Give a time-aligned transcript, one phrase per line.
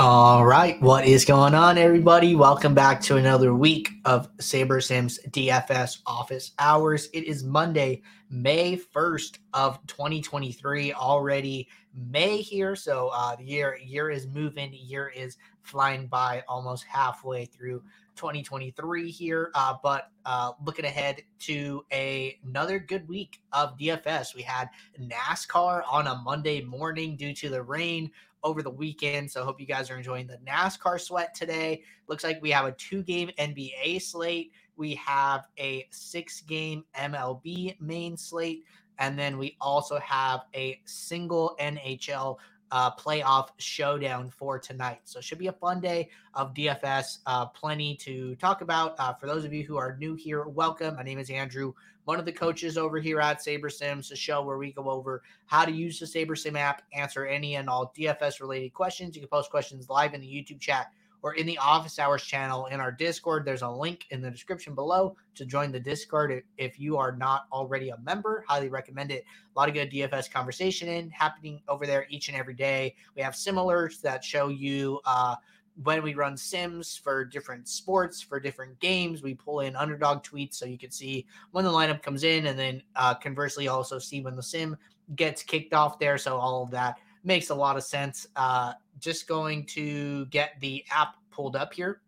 [0.00, 2.36] All right, what is going on, everybody?
[2.36, 7.08] Welcome back to another week of SaberSim's DFS office hours.
[7.12, 10.92] It is Monday, May 1st of 2023.
[10.92, 11.66] Already
[12.12, 17.44] May here, so uh, the year year is moving, year is flying by almost halfway
[17.44, 17.82] through
[18.14, 19.50] 2023 here.
[19.56, 24.32] Uh, but uh, looking ahead to a, another good week of DFS.
[24.36, 24.68] We had
[25.00, 28.12] NASCAR on a Monday morning due to the rain
[28.42, 29.30] over the weekend.
[29.30, 31.82] So hope you guys are enjoying the NASCAR sweat today.
[32.06, 34.52] Looks like we have a two game NBA slate.
[34.76, 38.64] We have a six game MLB main slate.
[38.98, 42.38] And then we also have a single NHL
[42.70, 45.00] uh, playoff showdown for tonight.
[45.04, 47.18] So it should be a fun day of DFS.
[47.26, 48.94] Uh, plenty to talk about.
[48.98, 50.96] Uh, for those of you who are new here, welcome.
[50.96, 51.72] My name is Andrew,
[52.08, 55.22] one of the coaches over here at Saber Sims, a show where we go over
[55.44, 59.14] how to use the SaberSim app, answer any and all DFS related questions.
[59.14, 60.86] You can post questions live in the YouTube chat
[61.20, 63.44] or in the office hours channel in our Discord.
[63.44, 67.44] There's a link in the description below to join the Discord if you are not
[67.52, 68.42] already a member.
[68.48, 69.24] Highly recommend it.
[69.54, 72.94] A lot of good DFS conversation in happening over there each and every day.
[73.16, 75.36] We have similars that show you uh,
[75.82, 80.54] when we run sims for different sports for different games we pull in underdog tweets
[80.54, 84.20] so you can see when the lineup comes in and then uh, conversely also see
[84.20, 84.76] when the sim
[85.14, 89.28] gets kicked off there so all of that makes a lot of sense uh, just
[89.28, 92.00] going to get the app pulled up here.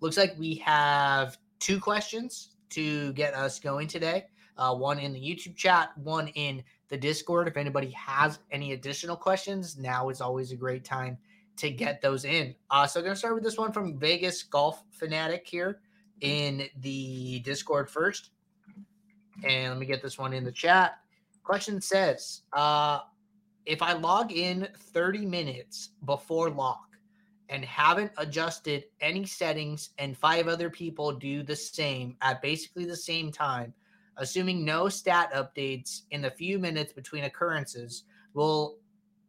[0.00, 4.26] Looks like we have two questions to get us going today.
[4.56, 7.48] Uh, one in the YouTube chat, one in the Discord.
[7.48, 11.16] If anybody has any additional questions, now is always a great time
[11.60, 12.54] to get those in.
[12.70, 15.80] Uh, so, I'm going to start with this one from Vegas Golf Fanatic here
[16.20, 18.30] in the Discord first.
[19.44, 20.98] And let me get this one in the chat.
[21.42, 23.00] Question says, uh,
[23.66, 26.88] if I log in 30 minutes before lock
[27.48, 32.96] and haven't adjusted any settings and five other people do the same at basically the
[32.96, 33.72] same time,
[34.16, 38.04] assuming no stat updates in the few minutes between occurrences,
[38.34, 38.76] will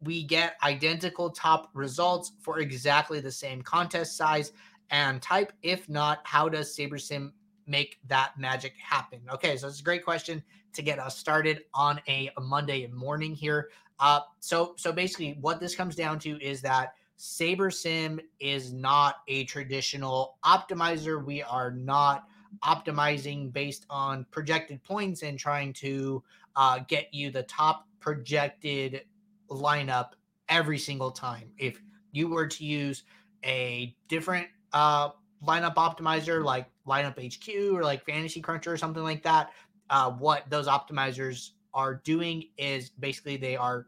[0.01, 4.51] we get identical top results for exactly the same contest size
[4.89, 5.53] and type?
[5.63, 7.31] If not, how does SaberSim
[7.67, 9.22] make that magic happen?
[9.31, 13.69] Okay, so it's a great question to get us started on a, Monday morning here.
[14.00, 19.44] Uh, so so basically, what this comes down to is that SaberSim is not a
[19.45, 21.23] traditional optimizer.
[21.23, 22.25] We are not
[22.66, 26.23] optimizing based on projected points and trying to
[26.56, 29.06] uh, get you the top projected
[29.51, 30.12] lineup
[30.50, 31.51] every single time.
[31.57, 31.81] If
[32.12, 33.03] you were to use
[33.45, 35.09] a different uh,
[35.45, 39.51] lineup optimizer like Lineup HQ or like Fantasy Cruncher or something like that,
[39.89, 43.88] uh, what those optimizers are doing is basically they are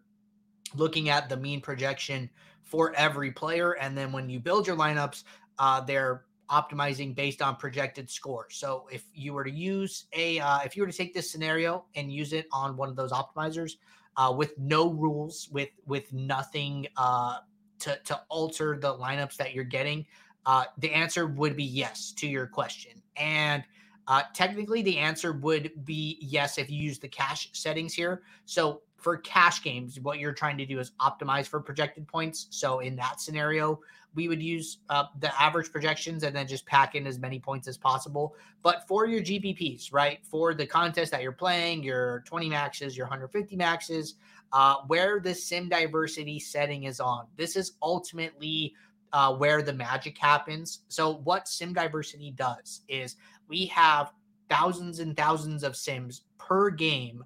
[0.75, 2.29] looking at the mean projection
[2.63, 3.73] for every player.
[3.73, 5.23] And then when you build your lineups,
[5.59, 8.47] uh, they're optimizing based on projected score.
[8.49, 11.85] So if you were to use a, uh, if you were to take this scenario
[11.95, 13.73] and use it on one of those optimizers
[14.17, 17.37] uh, with no rules, with with nothing uh,
[17.79, 20.05] to to alter the lineups that you're getting,
[20.45, 23.01] uh, the answer would be yes to your question.
[23.15, 23.63] And
[24.07, 28.23] uh, technically, the answer would be yes if you use the cash settings here.
[28.45, 32.47] So for cash games, what you're trying to do is optimize for projected points.
[32.49, 33.79] So in that scenario,
[34.15, 37.67] we would use uh, the average projections and then just pack in as many points
[37.67, 38.35] as possible.
[38.61, 43.05] But for your GPPs, right, for the contest that you're playing, your 20 maxes, your
[43.07, 44.15] 150 maxes,
[44.53, 48.73] uh, where the sim diversity setting is on, this is ultimately
[49.11, 50.81] uh, where the magic happens.
[50.87, 53.15] So what sim diversity does is
[53.47, 54.13] we have
[54.49, 57.23] thousands and thousands of sims per game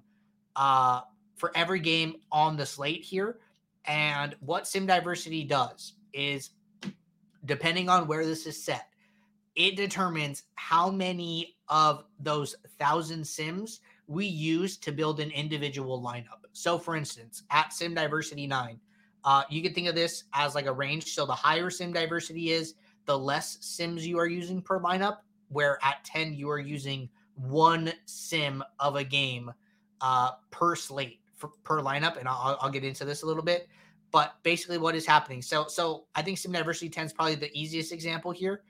[0.56, 1.02] uh,
[1.38, 3.38] for every game on the slate here.
[3.86, 6.50] And what sim diversity does is,
[7.46, 8.88] depending on where this is set,
[9.56, 16.44] it determines how many of those thousand sims we use to build an individual lineup.
[16.52, 18.80] So, for instance, at Sim Diversity 9,
[19.24, 21.12] uh, you can think of this as like a range.
[21.14, 22.74] So, the higher sim diversity is,
[23.04, 25.18] the less sims you are using per lineup,
[25.48, 29.52] where at 10, you are using one sim of a game
[30.00, 33.68] uh, per slate for, per lineup, and I'll, I'll get into this a little bit.
[34.10, 35.42] But basically, what is happening?
[35.42, 38.62] So, so I think Sim Diversity 10 is probably the easiest example here.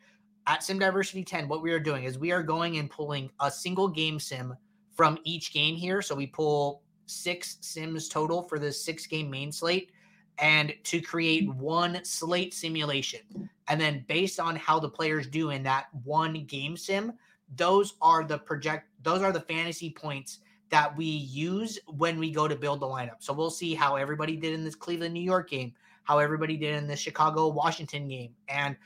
[0.46, 3.50] At Sim Diversity 10, what we are doing is we are going and pulling a
[3.50, 4.56] single game sim
[4.96, 6.02] from each game here.
[6.02, 9.92] So we pull six sims total for the six game main slate
[10.38, 13.20] and to create one slate simulation.
[13.68, 17.12] And then based on how the players do in that one game sim,
[17.56, 22.46] those are the project those are the fantasy points that we use when we go
[22.46, 23.16] to build the lineup.
[23.20, 25.72] So we'll see how everybody did in this Cleveland New York game,
[26.04, 28.34] how everybody did in the Chicago Washington game.
[28.48, 28.76] And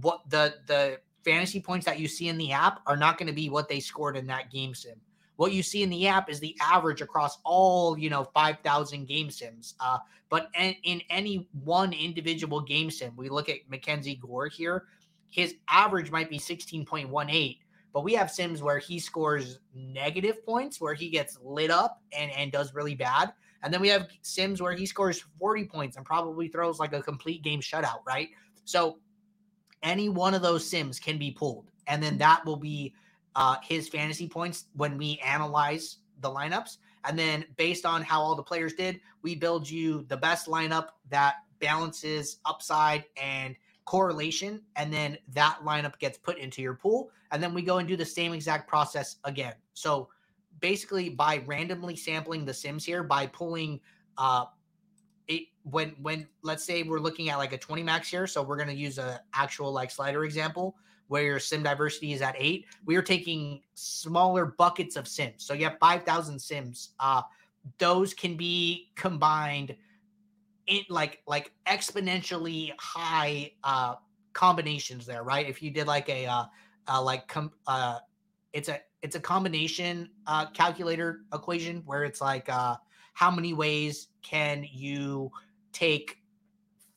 [0.00, 3.32] what the the fantasy points that you see in the app are not going to
[3.32, 4.94] be what they scored in that game sim.
[5.34, 9.30] What you see in the app is the average across all, you know, 5,000 game
[9.30, 9.74] sims.
[9.80, 9.98] Uh,
[10.30, 14.84] but in, in any one individual game sim, we look at MacKenzie Gore here,
[15.28, 17.58] his average might be 16.18,
[17.96, 22.30] but we have sims where he scores negative points, where he gets lit up and,
[22.32, 23.32] and does really bad.
[23.62, 27.00] And then we have sims where he scores 40 points and probably throws like a
[27.00, 28.28] complete game shutout, right?
[28.66, 28.98] So
[29.82, 31.70] any one of those sims can be pulled.
[31.86, 32.92] And then that will be
[33.34, 36.76] uh, his fantasy points when we analyze the lineups.
[37.06, 40.88] And then based on how all the players did, we build you the best lineup
[41.08, 44.60] that balances upside and correlation.
[44.76, 47.10] And then that lineup gets put into your pool.
[47.32, 49.54] And then we go and do the same exact process again.
[49.72, 50.08] So
[50.60, 53.80] basically, by randomly sampling the Sims here, by pulling
[54.18, 54.44] uh,
[55.28, 58.56] it when when let's say we're looking at like a 20 max here so we're
[58.56, 60.76] going to use a actual like slider example
[61.08, 65.44] where your sim diversity is at eight, we are taking smaller buckets of sims.
[65.44, 66.90] So you have 5,000 sims.
[66.98, 67.22] Uh,
[67.78, 69.76] those can be combined
[70.66, 73.94] in like like exponentially high uh,
[74.32, 75.48] combinations there, right?
[75.48, 76.44] If you did like a uh,
[76.88, 77.98] uh like com- uh,
[78.52, 82.76] it's a it's a combination uh, calculator equation where it's like uh,
[83.14, 85.30] how many ways can you
[85.72, 86.18] take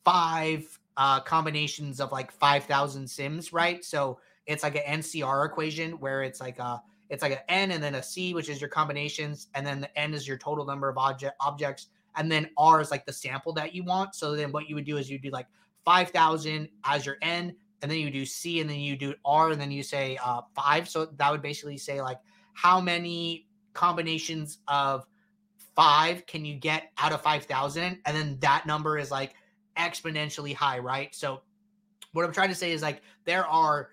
[0.03, 3.85] five uh, combinations of like 5,000 sims, right?
[3.85, 7.81] So it's like an NCR equation where it's like a it's like an N and
[7.81, 10.89] then a C, which is your combinations, and then the N is your total number
[10.89, 11.87] of object objects,
[12.19, 14.13] and then R is like the sample that you want.
[14.13, 15.47] So then what you would do is you do like
[15.85, 19.59] 5,000 as your N, and then you do C, and then you do R, and
[19.59, 20.89] then you say uh, five.
[20.89, 22.17] So that would basically say like
[22.53, 25.07] how many combinations of
[25.77, 29.33] five can you get out of 5,000, and then that number is like
[29.77, 31.15] exponentially high, right?
[31.15, 31.41] So
[32.11, 33.91] what I'm trying to say is like there are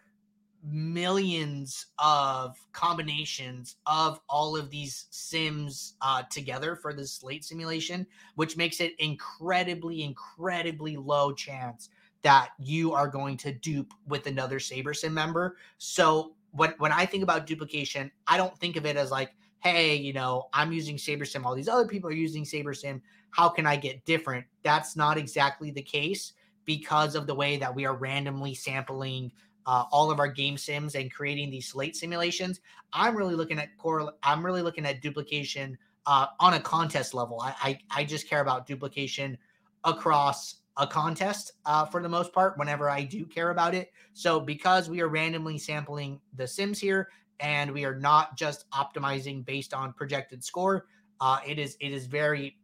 [0.67, 8.57] millions of combinations of all of these sims uh, together for this slate simulation, which
[8.57, 11.89] makes it incredibly, incredibly low chance
[12.23, 15.57] that you are going to dupe with another SaberSim member.
[15.79, 19.95] So when when I think about duplication, I don't think of it as like, hey,
[19.95, 23.01] you know, I'm using SaberSim, all these other people are using SaberSim
[23.37, 24.47] how can I get different?
[24.63, 26.33] That's not exactly the case
[26.65, 29.31] because of the way that we are randomly sampling
[29.67, 32.61] uh, all of our game sims and creating these slate simulations.
[32.93, 34.13] I'm really looking at core.
[34.23, 35.77] I'm really looking at duplication
[36.07, 37.41] uh, on a contest level.
[37.41, 39.37] I, I, I just care about duplication
[39.85, 42.59] across a contest uh, for the most part.
[42.59, 47.09] Whenever I do care about it, so because we are randomly sampling the sims here,
[47.41, 50.87] and we are not just optimizing based on projected score,
[51.21, 52.57] uh, it is it is very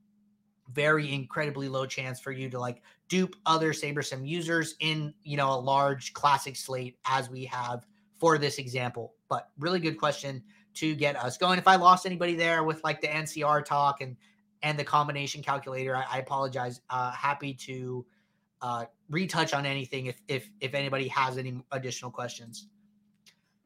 [0.73, 2.83] very incredibly low chance for you to like
[3.13, 7.87] dupe other SaberSim users in, you know, a large classic slate as we have
[8.19, 9.13] for this example.
[9.29, 10.43] But really good question
[10.77, 11.59] to get us going.
[11.59, 14.17] If I lost anybody there with like the NCR talk and
[14.63, 16.81] and the combination calculator, I, I apologize.
[16.89, 18.07] Uh, happy to
[18.63, 22.69] uh, retouch on anything if if if anybody has any additional questions.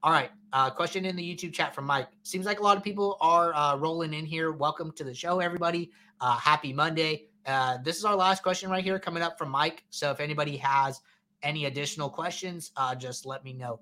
[0.02, 0.32] All right.
[0.52, 2.08] Uh, question in the YouTube chat from Mike.
[2.24, 4.50] Seems like a lot of people are uh, rolling in here.
[4.50, 5.92] Welcome to the show, everybody.
[6.20, 7.28] Uh, happy Monday.
[7.46, 9.84] Uh, this is our last question right here coming up from Mike.
[9.90, 11.00] So if anybody has
[11.42, 13.80] any additional questions, uh, just let me know.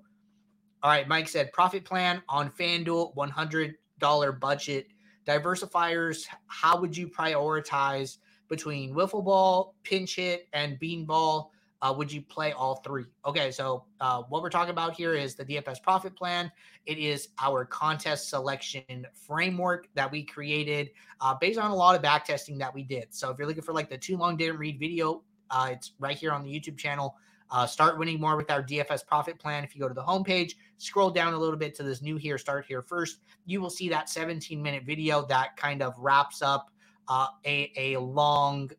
[0.83, 1.07] All right.
[1.07, 4.87] Mike said profit plan on FanDuel, $100 budget.
[5.25, 11.49] Diversifiers, how would you prioritize between wiffle ball, pinch hit, and beanball?
[11.85, 13.05] Uh, would you play all three?
[13.25, 16.51] Okay, so uh, what we're talking about here is the DFS profit plan.
[16.87, 20.89] It is our contest selection framework that we created
[21.21, 23.13] uh, based on a lot of back testing that we did.
[23.13, 26.17] So if you're looking for like the too long didn't read video, uh, it's right
[26.17, 27.15] here on the YouTube channel.
[27.51, 29.63] Uh, start winning more with our DFS profit plan.
[29.63, 32.39] If you go to the homepage, scroll down a little bit to this new here,
[32.39, 36.71] start here first, you will see that 17 minute video that kind of wraps up
[37.09, 38.71] uh, a, a long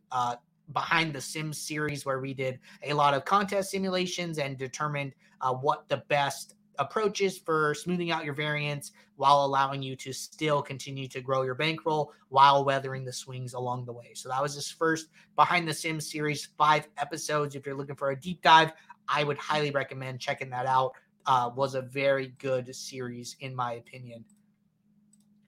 [0.72, 5.52] behind the Sims series where we did a lot of contest simulations and determined uh,
[5.52, 10.60] what the best approach is for smoothing out your variance while allowing you to still
[10.60, 14.12] continue to grow your bankroll while weathering the swings along the way.
[14.14, 17.54] So that was this first behind the Sims series, five episodes.
[17.54, 18.72] If you're looking for a deep dive,
[19.08, 20.92] I would highly recommend checking that out.
[21.24, 24.24] Uh, was a very good series in my opinion.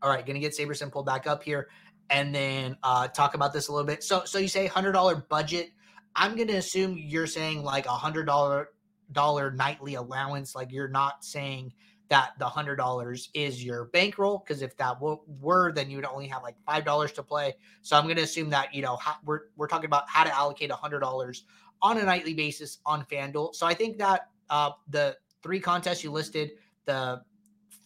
[0.00, 1.68] All right, gonna get SaberSim pulled back up here
[2.10, 4.02] and then uh, talk about this a little bit.
[4.02, 5.72] So, so you say hundred dollar budget.
[6.16, 8.70] I'm going to assume you're saying like a hundred dollar
[9.12, 10.54] dollar nightly allowance.
[10.54, 11.72] Like you're not saying
[12.08, 16.06] that the hundred dollars is your bankroll because if that w- were, then you would
[16.06, 17.54] only have like five dollars to play.
[17.82, 20.70] So I'm going to assume that you know we're we're talking about how to allocate
[20.70, 21.44] a hundred dollars
[21.82, 23.54] on a nightly basis on FanDuel.
[23.54, 26.52] So I think that uh, the three contests you listed,
[26.86, 27.22] the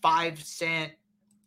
[0.01, 0.93] five cent,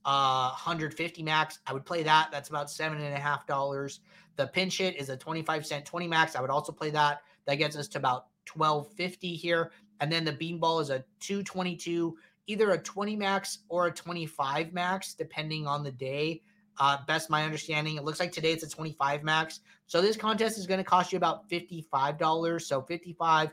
[0.05, 2.29] uh, 150 max, I would play that.
[2.31, 4.01] That's about seven and a half dollars.
[4.35, 6.35] The pinch hit is a 25 cent 20 max.
[6.35, 7.21] I would also play that.
[7.45, 9.71] That gets us to about 1250 here.
[9.99, 15.13] And then the beanball is a 222, either a 20 max or a 25 max,
[15.13, 16.41] depending on the day.
[16.77, 17.95] Uh, best my understanding.
[17.95, 19.61] It looks like today it's a 25 max.
[19.87, 22.61] So this contest is going to cost you about $55.
[22.61, 23.51] So 55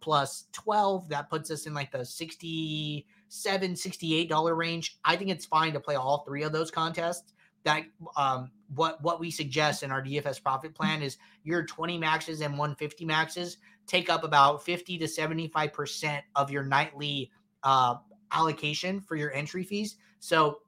[0.00, 3.04] plus 12, that puts us in like the 67
[3.34, 4.98] $68 range.
[5.04, 7.32] I think it's fine to play all three of those contests.
[7.64, 7.84] That
[8.16, 12.52] um, what what we suggest in our DFS profit plan is your 20 maxes and
[12.52, 17.30] 150 maxes take up about 50 to 75 percent of your nightly
[17.62, 17.96] uh,
[18.32, 19.96] allocation for your entry fees.
[20.20, 20.58] So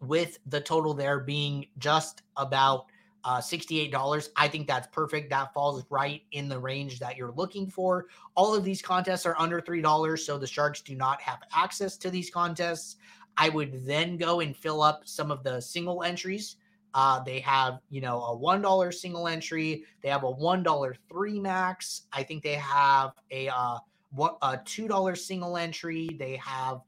[0.00, 2.86] with the total there being just about
[3.26, 4.28] uh, $68.
[4.36, 5.30] I think that's perfect.
[5.30, 8.06] That falls right in the range that you're looking for.
[8.36, 12.08] All of these contests are under $3, so the Sharks do not have access to
[12.08, 12.96] these contests.
[13.36, 16.54] I would then go and fill up some of the single entries.
[16.94, 19.82] Uh, they have, you know, a $1 single entry.
[20.02, 22.02] They have a $1 three max.
[22.12, 23.78] I think they have a, uh,
[24.10, 26.10] what, a $2 single entry.
[26.16, 26.80] They have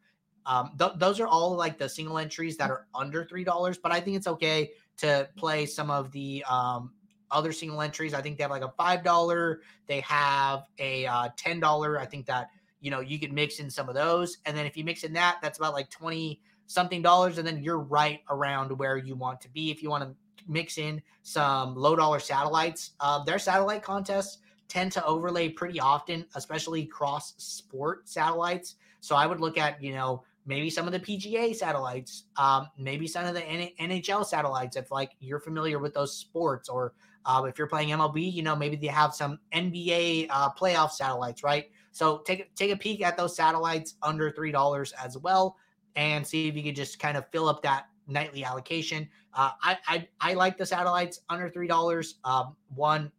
[0.47, 3.92] um, th- those are all like the single entries that are under three dollars, but
[3.92, 6.93] I think it's okay to play some of the um,
[7.31, 8.14] other single entries.
[8.14, 9.61] I think they have like a five dollar.
[9.87, 11.99] They have a uh, ten dollar.
[11.99, 12.50] I think that
[12.81, 15.12] you know you could mix in some of those, and then if you mix in
[15.14, 19.40] that, that's about like twenty something dollars, and then you're right around where you want
[19.43, 19.71] to be.
[19.71, 20.14] If you want to
[20.47, 24.38] mix in some low dollar satellites, uh, their satellite contests
[24.69, 28.76] tend to overlay pretty often, especially cross sport satellites.
[29.00, 33.07] So I would look at you know maybe some of the PGA satellites, um, maybe
[33.07, 36.95] some of the NHL satellites, if like you're familiar with those sports, or
[37.26, 41.45] uh, if you're playing MLB, you know maybe they have some NBA uh, playoff satellites,
[41.45, 41.67] right?
[41.93, 45.57] So take take a peek at those satellites under three dollars as well,
[45.97, 49.07] and see if you could just kind of fill up that nightly allocation.
[49.35, 52.14] Uh, I, I I like the satellites under three dollars.
[52.25, 53.12] Um, one,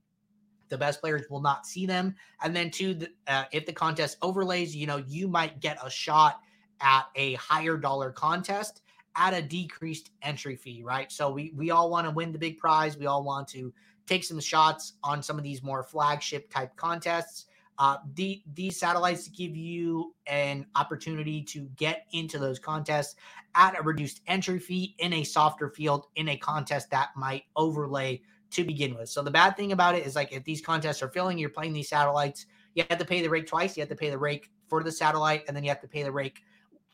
[0.69, 4.17] the best players will not see them, and then two, the, uh, if the contest
[4.23, 6.41] overlays, you know you might get a shot
[6.81, 8.81] at a higher dollar contest
[9.15, 11.11] at a decreased entry fee, right?
[11.11, 12.97] So we we all want to win the big prize.
[12.97, 13.73] We all want to
[14.05, 17.45] take some shots on some of these more flagship type contests.
[17.77, 23.15] Uh, the, these satellites give you an opportunity to get into those contests
[23.55, 28.21] at a reduced entry fee in a softer field in a contest that might overlay
[28.51, 29.07] to begin with.
[29.07, 31.71] So the bad thing about it is like if these contests are filling, you're playing
[31.71, 33.77] these satellites, you have to pay the rake twice.
[33.77, 36.03] You have to pay the rake for the satellite, and then you have to pay
[36.03, 36.43] the rake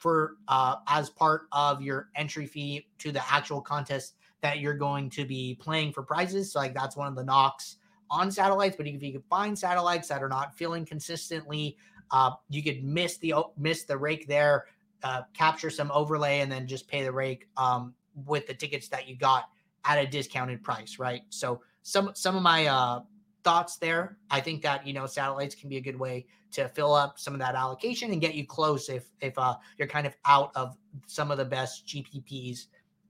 [0.06, 5.10] for uh, as part of your entry fee to the actual contest that you're going
[5.10, 6.52] to be playing for prizes.
[6.52, 7.78] So like that's one of the knocks
[8.12, 8.76] on satellites.
[8.78, 11.76] But if you can find satellites that are not filling consistently,
[12.12, 14.66] uh, you could miss the miss the rake there,
[15.02, 17.96] uh, capture some overlay, and then just pay the rake um,
[18.28, 19.46] with the tickets that you got
[19.86, 21.24] at a discounted price, right?
[21.30, 23.00] So some some of my uh,
[23.46, 24.18] thoughts there.
[24.30, 27.34] I think that you know satellites can be a good way to fill up some
[27.34, 30.75] of that allocation and get you close if if uh, you're kind of out of
[31.06, 32.66] some of the best GPPs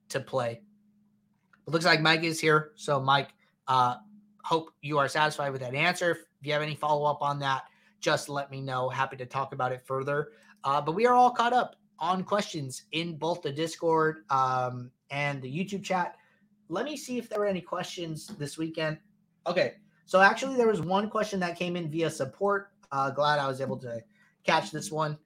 [0.09, 0.61] to play.
[1.67, 3.29] It looks like Mike is here, so Mike,
[3.67, 3.95] uh,
[4.43, 6.11] hope you are satisfied with that answer.
[6.11, 7.63] If you have any follow up on that,
[7.99, 8.89] just let me know.
[8.89, 10.33] Happy to talk about it further.
[10.63, 15.41] Uh, but we are all caught up on questions in both the Discord um, and
[15.41, 16.17] the YouTube chat.
[16.69, 18.97] Let me see if there were any questions this weekend.
[19.47, 22.71] Okay, so actually, there was one question that came in via support.
[22.91, 24.01] Uh, glad I was able to
[24.43, 25.17] catch this one.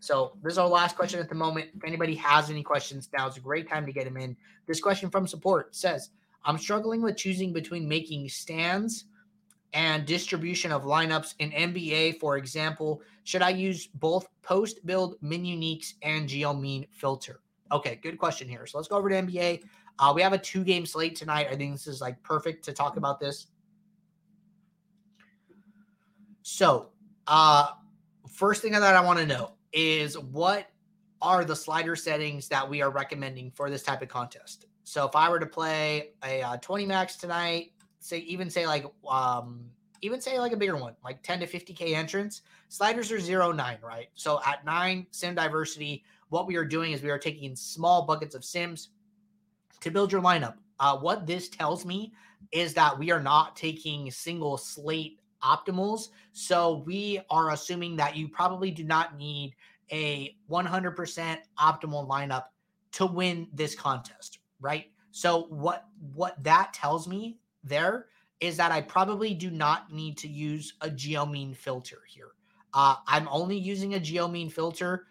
[0.00, 1.70] So this is our last question at the moment.
[1.76, 4.36] If anybody has any questions, now is a great time to get them in.
[4.66, 6.10] This question from support says,
[6.44, 9.04] "I'm struggling with choosing between making stands."
[9.74, 15.42] and distribution of lineups in NBA, for example, should I use both post build min
[15.42, 17.40] uniques and geomean filter?
[17.70, 18.66] Okay, good question here.
[18.66, 19.62] So let's go over to NBA.
[19.98, 21.48] Uh, we have a two game slate tonight.
[21.50, 23.48] I think this is like perfect to talk about this.
[26.50, 26.86] So,
[27.26, 27.72] uh,
[28.26, 30.70] first thing that I want to know is what
[31.20, 34.64] are the slider settings that we are recommending for this type of contest?
[34.82, 38.86] So, if I were to play a uh, 20 max tonight, say even say like
[39.06, 39.66] um
[40.00, 42.40] even say like a bigger one, like 10 to 50k entrance,
[42.70, 44.08] sliders are zero nine, right?
[44.14, 48.34] So at nine sim diversity, what we are doing is we are taking small buckets
[48.34, 48.88] of sims
[49.80, 50.54] to build your lineup.
[50.80, 52.14] Uh, what this tells me
[52.52, 56.08] is that we are not taking single slate optimals.
[56.32, 59.54] So we are assuming that you probably do not need
[59.90, 62.44] a 100% optimal lineup
[62.92, 64.86] to win this contest, right?
[65.10, 68.06] So what what that tells me there
[68.40, 72.32] is that I probably do not need to use a geomean filter here.
[72.72, 75.06] Uh, I'm only using a geomean filter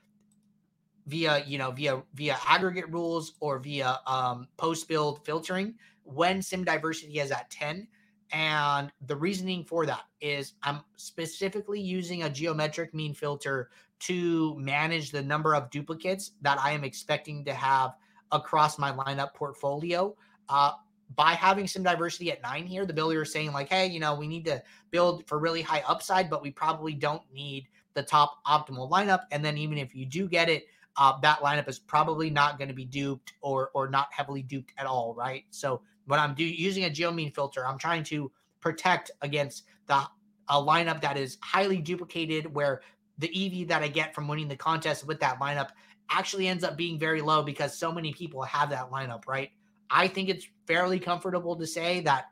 [1.08, 6.64] via you know via via aggregate rules or via um, post build filtering when sim
[6.64, 7.88] diversity is at 10
[8.32, 13.70] and the reasoning for that is i'm specifically using a geometric mean filter
[14.00, 17.96] to manage the number of duplicates that i am expecting to have
[18.32, 20.16] across my lineup portfolio
[20.50, 20.72] uh,
[21.16, 24.14] by having sim diversity at nine here the builder is saying like hey you know
[24.14, 28.44] we need to build for really high upside but we probably don't need the top
[28.46, 30.68] optimal lineup and then even if you do get it
[30.98, 34.74] uh, that lineup is probably not going to be duped or or not heavily duped
[34.78, 35.46] at all, right?
[35.52, 40.04] So when I'm do, using a geomean filter, I'm trying to protect against the
[40.50, 42.82] a lineup that is highly duplicated, where
[43.18, 45.70] the EV that I get from winning the contest with that lineup
[46.10, 49.52] actually ends up being very low because so many people have that lineup, right?
[49.90, 52.28] I think it's fairly comfortable to say that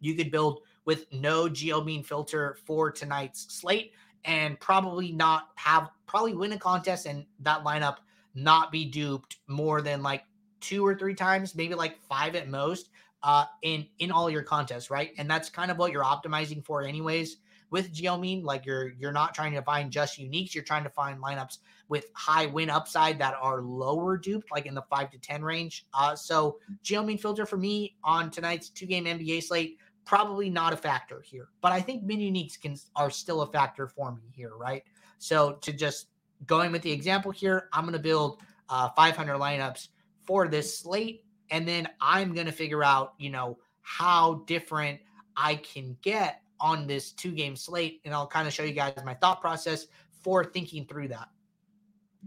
[0.00, 3.92] you could build with no geomean filter for tonight's slate
[4.24, 7.96] and probably not have probably win a contest and that lineup
[8.34, 10.24] not be duped more than like
[10.60, 12.90] two or three times, maybe like five at most,
[13.22, 15.12] uh, in in all your contests, right?
[15.18, 17.38] And that's kind of what you're optimizing for, anyways.
[17.70, 21.22] With Geomean, like you're you're not trying to find just uniques, you're trying to find
[21.22, 25.42] lineups with high win upside that are lower duped, like in the five to ten
[25.42, 25.86] range.
[25.94, 29.78] Uh, so Geomean filter for me on tonight's two game NBA slate
[30.10, 31.48] probably not a factor here.
[31.60, 34.82] But I think min uniques can are still a factor for me here, right?
[35.18, 36.08] So to just
[36.46, 39.88] going with the example here, I'm going to build uh, 500 lineups
[40.30, 45.00] for this slate, and then I'm going to figure out, you know, how different
[45.36, 48.92] I can get on this two game slate, and I'll kind of show you guys
[49.04, 49.88] my thought process
[50.22, 51.30] for thinking through that.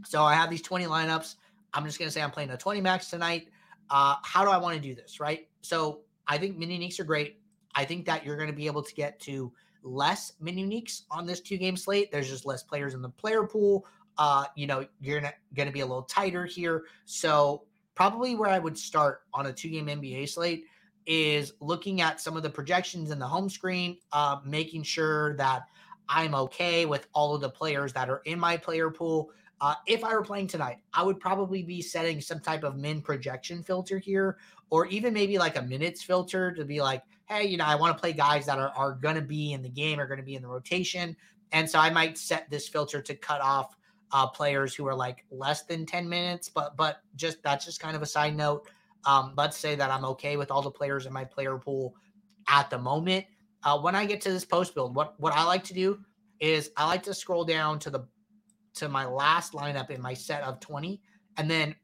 [0.03, 1.35] So I have these 20 lineups.
[1.73, 3.47] I'm just going to say I'm playing a 20 max tonight.
[3.89, 5.47] Uh, how do I want to do this, right?
[5.61, 7.39] So I think mini uniques are great.
[7.73, 11.25] I think that you're going to be able to get to less min uniques on
[11.25, 12.11] this two game slate.
[12.11, 13.85] There's just less players in the player pool.
[14.17, 16.83] Uh, you know, you're going to be a little tighter here.
[17.05, 17.63] So,
[17.95, 20.65] probably where I would start on a two game NBA slate
[21.05, 25.63] is looking at some of the projections in the home screen, uh, making sure that
[26.09, 29.31] I'm okay with all of the players that are in my player pool.
[29.61, 33.01] Uh, if I were playing tonight, I would probably be setting some type of min
[33.01, 34.37] projection filter here,
[34.69, 37.95] or even maybe like a minutes filter to be like, hey, you know, I want
[37.95, 40.25] to play guys that are, are going to be in the game, are going to
[40.25, 41.15] be in the rotation.
[41.53, 43.77] And so I might set this filter to cut off
[44.11, 46.49] uh, players who are like less than 10 minutes.
[46.49, 48.67] But, but just that's just kind of a side note.
[49.05, 51.95] Um, let's say that I'm okay with all the players in my player pool
[52.47, 53.25] at the moment.
[53.63, 55.99] Uh, when I get to this post build, what, what I like to do
[56.39, 58.05] is I like to scroll down to the
[58.75, 60.99] to my last lineup in my set of 20
[61.37, 61.75] and then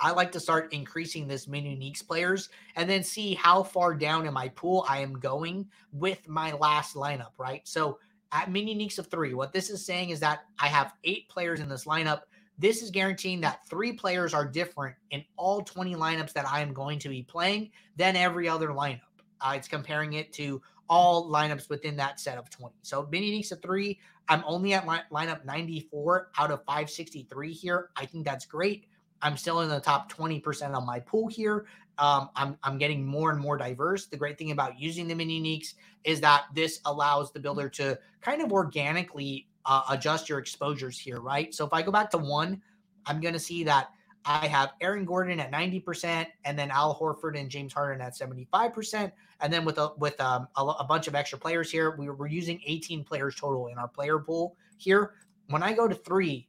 [0.00, 4.26] I like to start increasing this min uniques players and then see how far down
[4.26, 7.62] in my pool I am going with my last lineup, right?
[7.64, 7.98] So
[8.34, 11.60] at min uniques of three, what this is saying is that I have eight players
[11.60, 12.22] in this lineup.
[12.58, 16.74] This is guaranteeing that three players are different in all 20 lineups that I am
[16.74, 19.00] going to be playing than every other lineup.
[19.40, 22.74] Uh, it's comparing it to all lineups within that set of 20.
[22.82, 27.90] So mini uniques of three, I'm only at line, lineup 94 out of 563 here.
[27.96, 28.86] I think that's great.
[29.22, 31.66] I'm still in the top 20% on my pool here.
[31.98, 34.06] Um, I'm, I'm getting more and more diverse.
[34.06, 37.98] The great thing about using the min uniques is that this allows the builder to
[38.20, 41.54] kind of organically uh, adjust your exposures here, right?
[41.54, 42.60] So if I go back to one,
[43.06, 43.90] I'm going to see that
[44.26, 49.12] I have Aaron Gordon at 90%, and then Al Horford and James Harden at 75%.
[49.40, 52.28] And then with a with um, a, a bunch of extra players here, we, we're
[52.28, 55.12] using 18 players total in our player pool here.
[55.48, 56.48] When I go to three,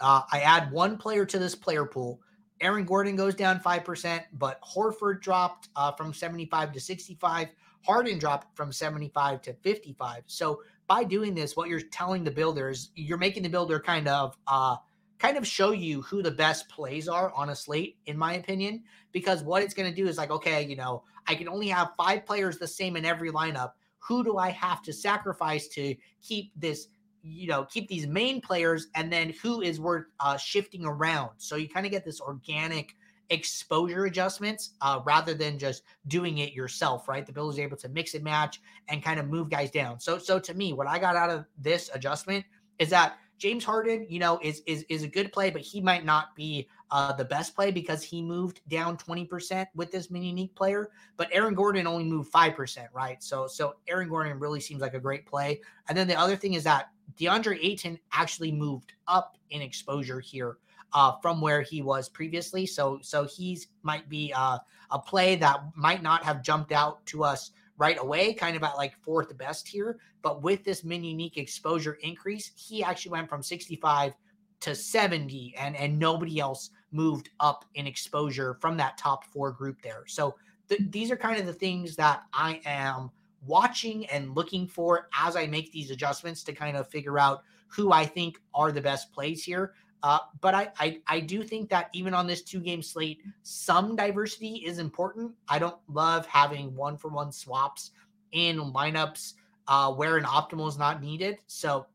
[0.00, 2.20] uh, I add one player to this player pool.
[2.62, 7.48] Aaron Gordon goes down 5%, but Horford dropped uh, from 75 to 65.
[7.84, 10.22] Harden dropped from 75 to 55.
[10.26, 14.06] So by doing this, what you're telling the builder is you're making the builder kind
[14.06, 14.76] of uh,
[15.18, 18.82] kind of show you who the best plays are on a slate, in my opinion,
[19.10, 21.92] because what it's going to do is like, okay, you know, I can only have
[21.96, 23.72] five players the same in every lineup.
[23.98, 26.88] Who do I have to sacrifice to keep this
[27.22, 31.30] you know keep these main players and then who is worth uh, shifting around.
[31.38, 32.96] So you kind of get this organic
[33.30, 37.24] exposure adjustments uh, rather than just doing it yourself right?
[37.24, 40.00] The builder is able to mix and match and kind of move guys down.
[40.00, 42.44] So so to me what i got out of this adjustment
[42.78, 46.04] is that James Harden, you know, is is is a good play, but he might
[46.04, 50.54] not be uh, the best play because he moved down 20% with this mini unique
[50.54, 50.90] player.
[51.16, 53.20] But Aaron Gordon only moved 5%, right?
[53.20, 55.60] So so Aaron Gordon really seems like a great play.
[55.88, 60.58] And then the other thing is that DeAndre Ayton actually moved up in exposure here
[60.92, 62.64] uh, from where he was previously.
[62.64, 64.58] So so he's might be uh,
[64.92, 67.50] a play that might not have jumped out to us
[67.82, 69.98] right away, kind of at like fourth best here.
[70.22, 74.14] But with this mini unique exposure increase, he actually went from 65
[74.60, 79.82] to 70, and and nobody else moved up in exposure from that top four group
[79.82, 80.04] there.
[80.06, 80.36] So
[80.68, 83.10] th- these are kind of the things that I am
[83.44, 87.90] watching and looking for as I make these adjustments to kind of figure out who
[87.90, 89.72] I think are the best plays here.
[90.02, 93.94] Uh, but I, I I do think that even on this two game slate, some
[93.94, 95.32] diversity is important.
[95.48, 97.92] I don't love having one for one swaps
[98.32, 99.34] in lineups
[99.68, 101.38] uh, where an optimal is not needed.
[101.46, 101.86] So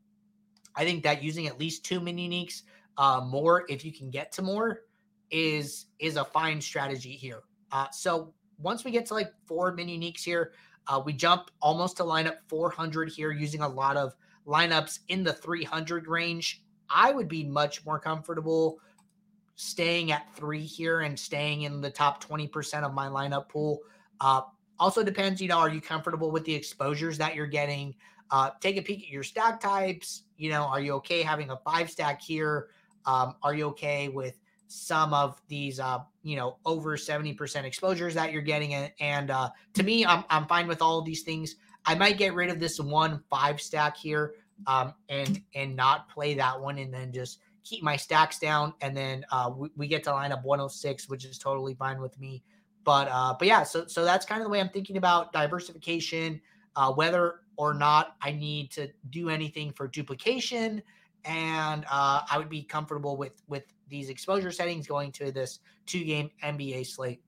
[0.76, 2.62] I think that using at least two mini uniques
[2.98, 4.82] uh, more, if you can get to more,
[5.32, 7.44] is is a fine strategy here.
[7.72, 10.54] Uh, so once we get to like four mini uniques here,
[10.88, 14.16] uh, we jump almost to lineup 400 here using a lot of
[14.46, 16.64] lineups in the 300 range.
[16.90, 18.80] I would be much more comfortable
[19.56, 23.80] staying at three here and staying in the top 20% of my lineup pool.
[24.22, 24.42] Uh,
[24.80, 27.96] also depends, you know, are you comfortable with the exposures that you're getting?
[28.30, 30.24] Uh, take a peek at your stack types.
[30.38, 32.70] You know, are you okay having a five stack here?
[33.06, 38.32] Um, are you okay with some of these, uh, you know, over 70% exposures that
[38.32, 38.74] you're getting?
[39.00, 41.56] And uh, to me, I'm, I'm fine with all of these things.
[41.86, 44.34] I might get rid of this one five stack here
[44.66, 48.96] um, and and not play that one, and then just keep my stacks down, and
[48.96, 52.44] then uh, we, we get to line up 106, which is totally fine with me.
[52.84, 56.42] But uh, but yeah, so so that's kind of the way I'm thinking about diversification,
[56.76, 60.82] uh, whether or not I need to do anything for duplication,
[61.26, 66.04] and uh, I would be comfortable with with these exposure settings going to this two
[66.04, 67.22] game NBA slate.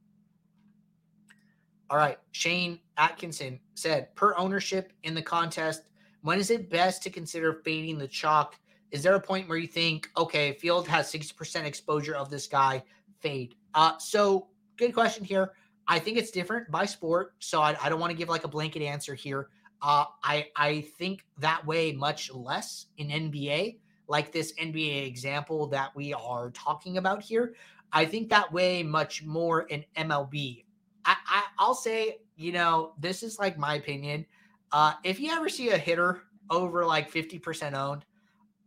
[1.90, 5.89] All right, Shane Atkinson said per ownership in the contest,
[6.22, 8.56] when is it best to consider fading the chalk?
[8.92, 12.84] Is there a point where you think, okay, field has 60% exposure of this guy,
[13.20, 13.56] fade?
[13.74, 15.54] Uh, so good question here.
[15.88, 17.34] I think it's different by sport.
[17.40, 19.50] So I, I don't want to give like a blanket answer here.
[19.82, 23.78] Uh, I I think that way much less in NBA,
[24.08, 27.56] like this NBA example that we are talking about here.
[27.92, 30.66] I think that way much more in MLB.
[31.06, 34.26] I, I I'll say, you know, this is like my opinion.
[34.72, 38.06] Uh, if you ever see a hitter over like 50% owned,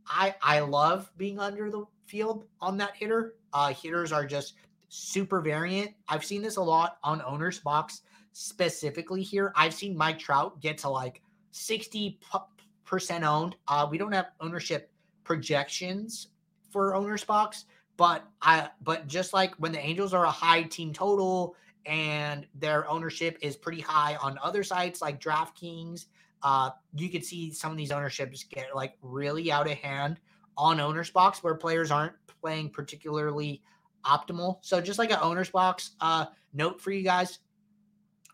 [0.07, 3.35] I I love being under the field on that hitter.
[3.53, 4.55] Uh, hitters are just
[4.89, 5.93] super variant.
[6.09, 8.01] I've seen this a lot on OwnersBox
[8.33, 9.53] specifically here.
[9.57, 12.19] I've seen Mike Trout get to like 60%
[13.23, 13.57] owned.
[13.69, 14.91] Uh, we don't have ownership
[15.25, 16.29] projections
[16.71, 17.65] for OwnersBox,
[17.97, 21.55] but I but just like when the Angels are a high team total
[21.87, 26.07] and their ownership is pretty high on other sites like DraftKings.
[26.43, 30.19] Uh, you could see some of these ownerships get like really out of hand
[30.57, 33.63] on OwnersBox where players aren't playing particularly
[34.05, 34.59] optimal.
[34.63, 37.39] So just like an OwnersBox uh, note for you guys,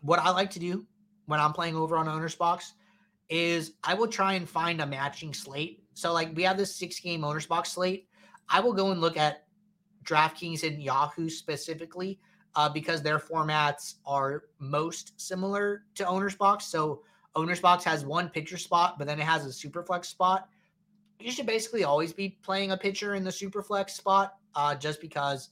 [0.01, 0.85] what I like to do
[1.25, 2.73] when I'm playing over on OwnersBox
[3.29, 5.83] is I will try and find a matching slate.
[5.93, 8.07] So like we have this six game OwnersBox slate.
[8.49, 9.45] I will go and look at
[10.03, 12.19] DraftKings and Yahoo specifically
[12.55, 16.63] uh, because their formats are most similar to OwnersBox.
[16.63, 17.03] So
[17.35, 20.49] OwnersBox has one pitcher spot, but then it has a super flex spot.
[21.19, 25.01] You should basically always be playing a pitcher in the super flex spot uh, just
[25.01, 25.49] because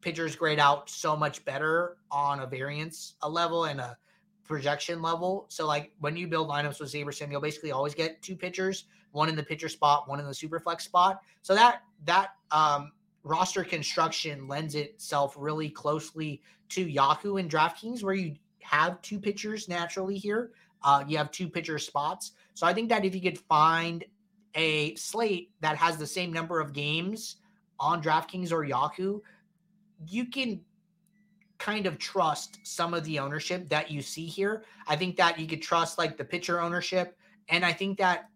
[0.00, 3.96] pitchers grade out so much better on a variance a level and a
[4.44, 5.46] projection level.
[5.48, 9.28] So like when you build lineups with SaberSim, you'll basically always get two pitchers, one
[9.28, 11.22] in the pitcher spot, one in the super flex spot.
[11.42, 12.92] So that that um
[13.24, 19.68] roster construction lends itself really closely to Yahoo and DraftKings, where you have two pitchers
[19.68, 20.52] naturally here.
[20.82, 22.32] Uh, you have two pitcher spots.
[22.54, 24.04] So I think that if you could find
[24.54, 27.36] a slate that has the same number of games
[27.78, 29.20] on DraftKings or Yahoo,
[30.06, 30.60] you can
[31.58, 34.64] kind of trust some of the ownership that you see here.
[34.88, 37.16] I think that you could trust like the pitcher ownership.
[37.48, 38.28] And I think that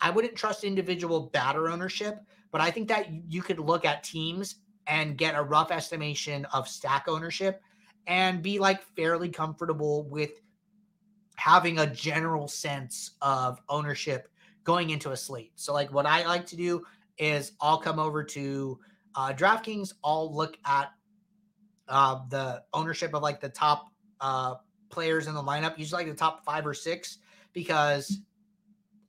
[0.00, 4.56] I wouldn't trust individual batter ownership, but I think that you could look at teams
[4.86, 7.62] and get a rough estimation of stack ownership
[8.06, 10.42] and be like fairly comfortable with
[11.36, 14.28] having a general sense of ownership
[14.62, 15.52] going into a slate.
[15.56, 16.82] So, like, what I like to do
[17.18, 18.78] is I'll come over to
[19.14, 20.92] uh, DraftKings, I'll look at
[21.88, 23.88] uh, the ownership of like the top
[24.20, 24.56] uh,
[24.90, 27.18] players in the lineup, usually like the top five or six,
[27.52, 28.18] because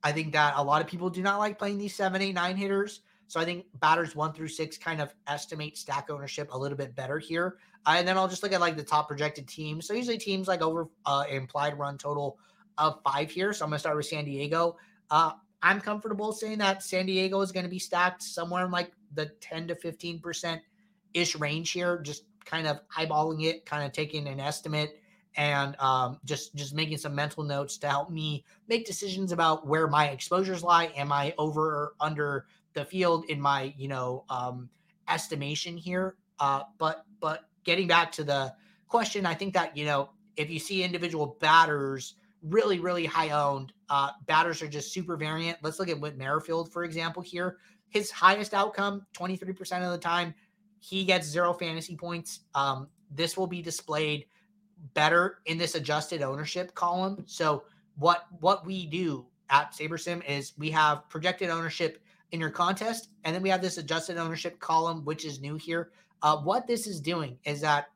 [0.06, 2.56] I think that a lot of people do not like playing these seven, eight, nine
[2.56, 3.00] hitters.
[3.26, 6.94] So I think batters one through six kind of estimate stack ownership a little bit
[6.94, 7.56] better here.
[7.84, 9.84] Uh, and then I'll just look at like the top projected teams.
[9.84, 12.38] So usually teams like over uh, implied run total
[12.78, 13.52] of five here.
[13.52, 14.76] So I'm going to start with San Diego.
[15.10, 18.92] Uh, I'm comfortable saying that San Diego is going to be stacked somewhere in like
[19.14, 20.60] the 10 to 15%
[21.14, 25.00] ish range here, just kind of eyeballing it, kind of taking an estimate
[25.36, 29.86] and um, just just making some mental notes to help me make decisions about where
[29.86, 30.86] my exposures lie.
[30.96, 34.68] Am I over or under the field in my you know um,
[35.08, 36.16] estimation here?
[36.40, 38.54] Uh, but but getting back to the
[38.88, 43.72] question, I think that you know if you see individual batters really really high owned,
[43.90, 45.58] uh, batters are just super variant.
[45.62, 47.58] Let's look at Whit Merrifield for example here.
[47.88, 50.34] His highest outcome, 23% of the time,
[50.80, 52.40] he gets zero fantasy points.
[52.52, 54.26] Um, this will be displayed
[54.94, 57.24] better in this adjusted ownership column.
[57.26, 57.64] So
[57.96, 63.34] what what we do at SaberSim is we have projected ownership in your contest, and
[63.34, 65.90] then we have this adjusted ownership column, which is new here.
[66.22, 67.86] Uh, what this is doing is that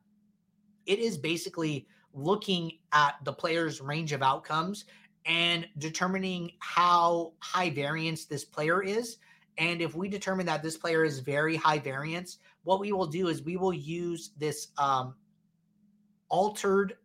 [0.85, 4.85] it is basically looking at the player's range of outcomes
[5.25, 9.17] and determining how high variance this player is.
[9.57, 13.27] And if we determine that this player is very high variance, what we will do
[13.27, 15.15] is we will use this um,
[16.31, 16.97] altered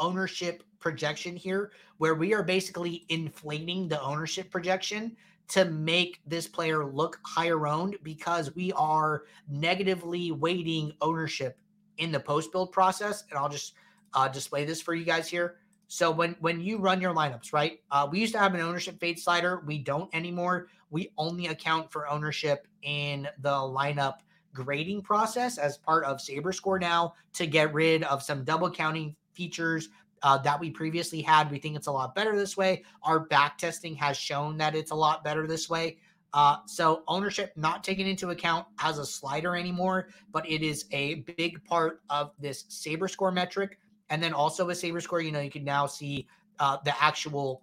[0.00, 5.14] ownership projection here, where we are basically inflating the ownership projection
[5.48, 11.58] to make this player look higher owned because we are negatively weighting ownership
[11.96, 13.24] in the post build process.
[13.30, 13.74] And I'll just
[14.14, 15.56] uh, display this for you guys here.
[15.88, 17.80] So when when you run your lineups, right?
[17.90, 19.62] Uh, we used to have an ownership fade slider.
[19.66, 20.68] We don't anymore.
[20.90, 24.16] We only account for ownership in the lineup
[24.52, 29.88] grading process as part of SaberScore now to get rid of some double counting features
[30.22, 31.50] uh, that we previously had.
[31.50, 32.82] We think it's a lot better this way.
[33.02, 35.98] Our back testing has shown that it's a lot better this way.
[36.34, 41.16] Uh, so ownership not taken into account as a slider anymore, but it is a
[41.36, 43.78] big part of this SaberScore metric.
[44.10, 46.26] And then also with SaberScore, you know, you can now see
[46.58, 47.62] uh, the actual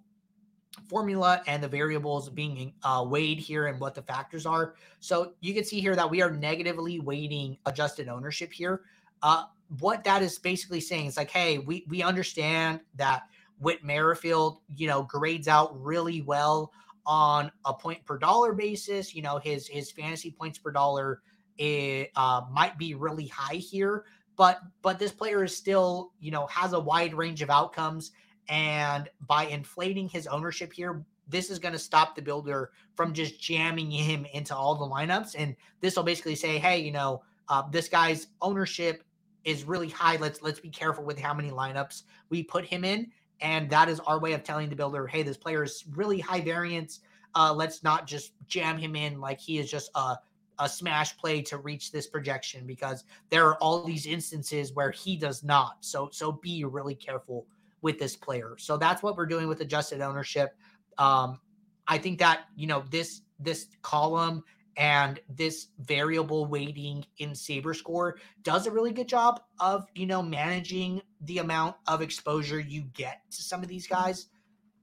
[0.87, 4.75] formula and the variables being uh, weighed here and what the factors are.
[4.99, 8.81] So you can see here that we are negatively weighting adjusted ownership here.
[9.21, 9.45] Uh,
[9.79, 13.23] what that is basically saying is like, hey, we we understand that
[13.59, 16.71] Whit Merrifield, you know, grades out really well
[17.05, 19.15] on a point per dollar basis.
[19.15, 21.21] You know, his his fantasy points per dollar
[21.57, 24.03] it uh, might be really high here,
[24.35, 28.11] but but this player is still you know has a wide range of outcomes
[28.49, 33.39] and by inflating his ownership here, this is going to stop the builder from just
[33.39, 35.35] jamming him into all the lineups.
[35.37, 39.03] And this will basically say, hey, you know, uh, this guy's ownership
[39.43, 40.17] is really high.
[40.17, 43.11] Let's let's be careful with how many lineups we put him in.
[43.41, 46.41] And that is our way of telling the builder, hey, this player is really high
[46.41, 47.01] variance.
[47.35, 50.17] Uh, let's not just jam him in like he is just a
[50.59, 55.17] a smash play to reach this projection because there are all these instances where he
[55.17, 55.77] does not.
[55.81, 57.45] So so be really careful
[57.85, 58.55] with this player.
[58.57, 60.57] So that's what we're doing with adjusted ownership.
[60.97, 61.39] Um,
[61.87, 64.43] I think that you know this this column
[64.75, 70.99] and this variable weighting in SaberScore does a really good job of you know managing
[71.21, 74.29] the amount of exposure you get to some of these guys.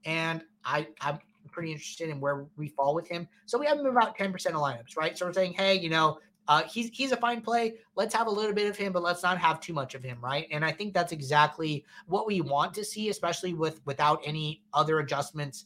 [0.05, 1.19] And I I'm
[1.51, 3.27] pretty interested in where we fall with him.
[3.47, 5.17] So we have him about 10% of lineups, right?
[5.17, 7.75] So we're saying, hey, you know, uh, he's he's a fine play.
[7.95, 10.17] Let's have a little bit of him, but let's not have too much of him,
[10.21, 10.47] right?
[10.51, 14.99] And I think that's exactly what we want to see, especially with without any other
[14.99, 15.65] adjustments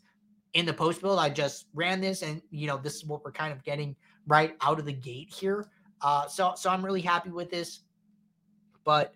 [0.53, 1.19] in the post build.
[1.19, 3.95] I just ran this, and you know this is what we're kind of getting
[4.27, 5.67] right out of the gate here.
[6.01, 7.79] Uh, so so I'm really happy with this,
[8.83, 9.15] but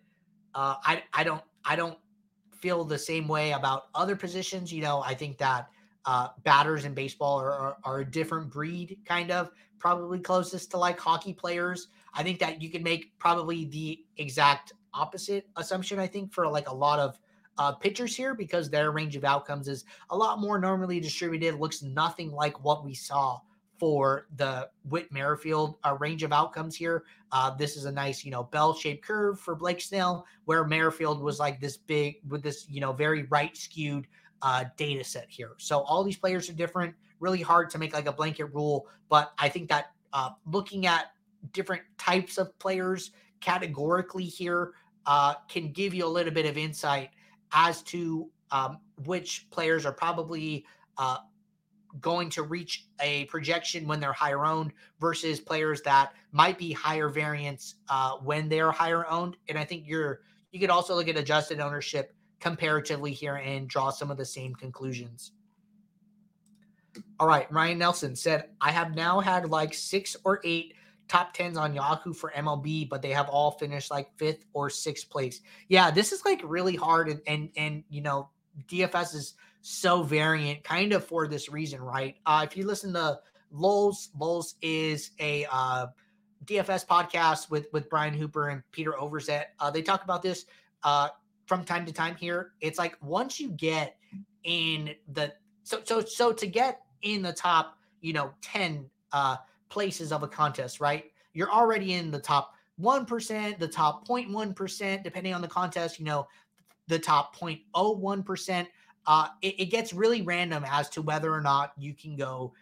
[0.56, 1.97] uh, I I don't I don't
[2.52, 4.74] feel the same way about other positions.
[4.74, 5.69] You know, I think that
[6.06, 10.77] uh, batters in baseball are, are, are, a different breed, kind of probably closest to
[10.77, 11.87] like hockey players.
[12.13, 16.69] I think that you can make probably the exact opposite assumption, I think, for like
[16.69, 17.19] a lot of
[17.57, 21.81] uh, pitchers here because their range of outcomes is a lot more normally distributed, looks
[21.81, 23.39] nothing like what we saw
[23.77, 27.03] for the Whit Merrifield uh, range of outcomes here.
[27.31, 31.39] Uh, this is a nice, you know, bell-shaped curve for Blake Snell, where Merrifield was
[31.39, 34.05] like this big with this, you know, very right skewed
[34.43, 35.53] uh, data set here.
[35.57, 38.88] So all these players are different really hard to make like a blanket rule.
[39.07, 41.12] But I think that uh, looking at
[41.53, 44.73] different types of players categorically here
[45.05, 47.12] uh, can give you a little bit of insight
[47.53, 50.65] as to um, which players are probably
[50.97, 51.17] uh,
[51.99, 57.10] going to reach a projection when they're higher owned versus players that might be higher
[57.10, 59.38] variance uh, when they're higher owned.
[59.49, 63.89] And I think you're you could also look at adjusted ownership comparatively here and draw
[63.89, 65.31] some of the same conclusions.
[67.19, 70.73] All right, Ryan Nelson said, I have now had like six or eight
[71.08, 75.10] top tens on Yahoo for MLB, but they have all finished like fifth or sixth
[75.10, 75.41] place.
[75.67, 78.30] Yeah, this is like really hard, and and and you know,
[78.67, 82.15] DFS is so variant, kind of for this reason, right?
[82.25, 83.19] Uh, if you listen to
[83.51, 85.88] Lulz, Lulz is a uh,
[86.45, 89.45] DFS podcast with with Brian Hooper and Peter Overzet.
[89.60, 90.45] Uh, they talk about this
[90.84, 91.10] uh,
[91.45, 92.54] from time to time here.
[92.62, 93.97] It's like once you get
[94.43, 99.38] in the so so so to get in the top, you know, ten uh,
[99.69, 101.06] places of a contest, right?
[101.34, 106.00] You're already in the top one percent, the top 0.1 percent, depending on the contest.
[106.00, 106.28] You know,
[106.88, 108.67] the top 0.01 percent.
[109.08, 112.54] Uh, it, it gets really random as to whether or not you can go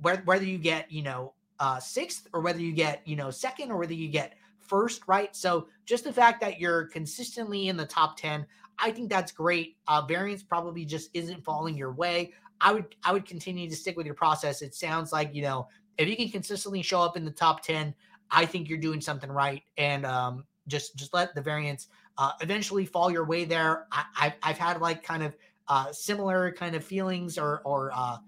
[0.00, 3.78] whether you get you know uh, sixth or whether you get you know second or
[3.78, 5.34] whether you get first, right?
[5.36, 8.46] So just the fact that you're consistently in the top ten,
[8.78, 9.76] I think that's great.
[9.88, 12.32] Uh, variance probably just isn't falling your way.
[12.60, 14.62] I would I would continue to stick with your process.
[14.62, 17.94] It sounds like you know if you can consistently show up in the top ten,
[18.30, 19.62] I think you're doing something right.
[19.76, 23.86] And um, just just let the variance uh, eventually fall your way there.
[23.92, 25.36] I, I've, I've had like kind of
[25.68, 28.18] uh, similar kind of feelings or or uh,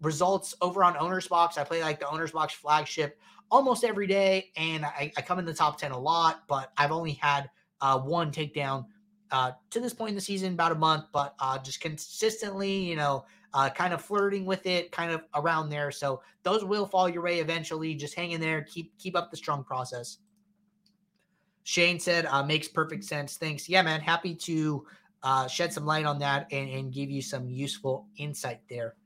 [0.00, 1.58] results over on OwnersBox.
[1.58, 3.18] I play like the OwnersBox flagship
[3.50, 6.42] almost every day, and I, I come in the top ten a lot.
[6.48, 8.86] But I've only had uh, one takedown
[9.32, 11.06] uh, to this point in the season, about a month.
[11.12, 15.68] But uh, just consistently, you know, uh, kind of flirting with it, kind of around
[15.68, 15.90] there.
[15.90, 17.94] So those will fall your way eventually.
[17.94, 20.18] Just hang in there, keep keep up the strong process.
[21.64, 23.36] Shane said, uh, makes perfect sense.
[23.36, 23.68] Thanks.
[23.68, 24.00] Yeah, man.
[24.00, 24.84] Happy to
[25.22, 28.96] uh, shed some light on that and, and give you some useful insight there.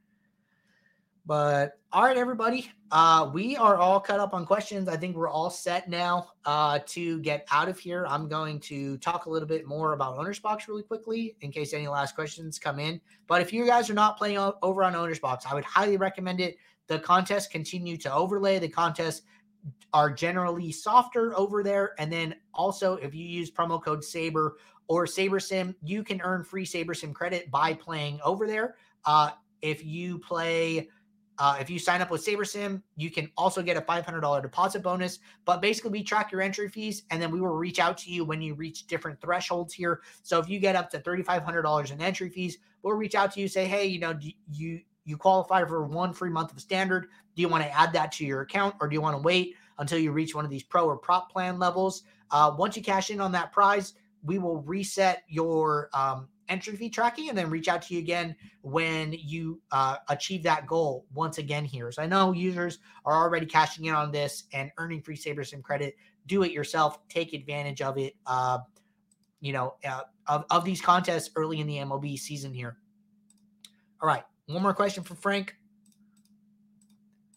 [1.26, 4.88] But all right, everybody, uh, we are all cut up on questions.
[4.88, 8.06] I think we're all set now uh, to get out of here.
[8.08, 11.88] I'm going to talk a little bit more about OwnersBox really quickly in case any
[11.88, 13.00] last questions come in.
[13.26, 16.58] But if you guys are not playing over on OwnersBox, I would highly recommend it.
[16.86, 18.60] The contests continue to overlay.
[18.60, 19.22] The contests
[19.92, 21.94] are generally softer over there.
[21.98, 26.64] And then also, if you use promo code SABER or SaberSim, you can earn free
[26.64, 28.76] SaberSim credit by playing over there.
[29.04, 29.30] Uh,
[29.62, 30.88] if you play
[31.38, 35.18] uh, if you sign up with SaberSim, you can also get a $500 deposit bonus.
[35.44, 38.24] But basically, we track your entry fees and then we will reach out to you
[38.24, 40.00] when you reach different thresholds here.
[40.22, 43.48] So if you get up to $3,500 in entry fees, we'll reach out to you,
[43.48, 44.18] say, hey, you know,
[44.50, 47.06] you you qualify for one free month of standard.
[47.36, 49.54] Do you want to add that to your account or do you want to wait
[49.78, 52.02] until you reach one of these pro or prop plan levels?
[52.32, 53.94] Uh, once you cash in on that prize,
[54.24, 58.34] we will reset your um, entry fee tracking and then reach out to you again
[58.62, 61.90] when you uh, achieve that goal once again here.
[61.92, 65.96] So I know users are already cashing in on this and earning free SaberSim credit.
[66.26, 67.06] Do it yourself.
[67.08, 68.14] Take advantage of it.
[68.26, 68.58] Uh,
[69.40, 72.78] you know, uh, of, of these contests early in the MLB season here.
[74.00, 74.24] All right.
[74.46, 75.54] One more question for Frank.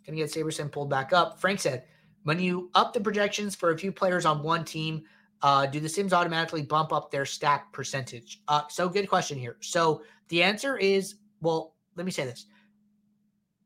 [0.06, 1.40] Gonna get SaberSim pulled back up.
[1.40, 1.86] Frank said,
[2.24, 5.04] when you up the projections for a few players on one team,
[5.42, 8.42] uh, do the Sims automatically bump up their stack percentage?
[8.48, 9.58] Uh, so good question here.
[9.62, 12.46] So the answer is, well, let me say this.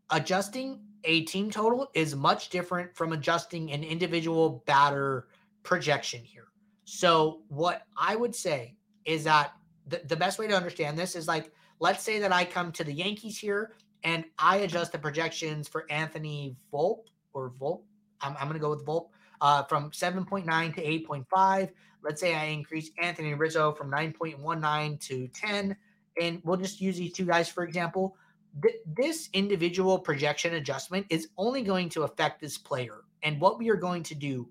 [0.10, 5.28] Adjusting a team total is much different from adjusting an individual batter
[5.64, 6.48] projection here.
[6.86, 9.54] So what I would say is that
[9.88, 12.84] the, the best way to understand this is like, let's say that I come to
[12.84, 17.84] the Yankees here and I adjust the projections for Anthony Volpe or Volpe.
[18.22, 19.10] I'm, I'm going to go with Volpe
[19.44, 21.70] uh, from 7.9 to 8.5.
[22.02, 25.76] Let's say I increase Anthony Rizzo from 9.19 to 10.
[26.20, 28.16] And we'll just use these two guys for example.
[28.62, 33.02] Th- this individual projection adjustment is only going to affect this player.
[33.22, 34.48] And what we are going to do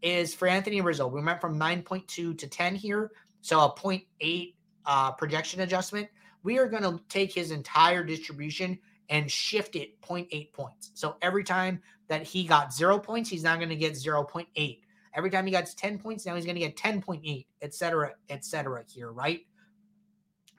[0.00, 3.10] is for Anthony Rizzo, we went from 9.2 to 10 here.
[3.42, 4.54] So a 0.8
[4.86, 6.08] uh, projection adjustment.
[6.42, 8.78] We are going to take his entire distribution
[9.10, 10.92] and shift it 0.8 points.
[10.94, 14.80] So every time that he got zero points, he's now going to get 0.8.
[15.14, 18.44] Every time he gets 10 points, now he's going to get 10.8, et cetera, et
[18.44, 19.42] cetera here, right?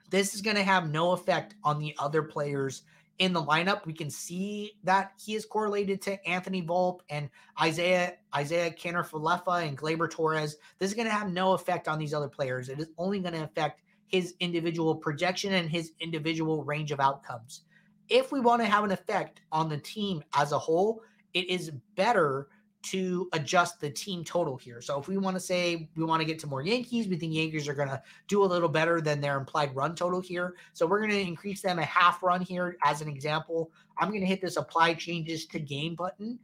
[0.08, 2.84] This is going to have no effect on the other players
[3.18, 3.84] in the lineup.
[3.84, 7.28] We can see that he is correlated to Anthony Volpe and
[7.60, 10.56] Isaiah Isaiah Kiner-Falefa and Gleyber Torres.
[10.78, 12.70] This is going to have no effect on these other players.
[12.70, 17.64] It is only going to affect his individual projection and his individual range of outcomes
[18.12, 21.02] if we want to have an effect on the team as a whole,
[21.34, 22.48] it is better
[22.82, 24.80] to adjust the team total here.
[24.80, 27.32] So if we want to say we want to get to more Yankees, we think
[27.32, 30.56] Yankees are going to do a little better than their implied run total here.
[30.72, 33.70] So we're going to increase them a half run here as an example.
[33.98, 36.38] I'm going to hit this apply changes to game button.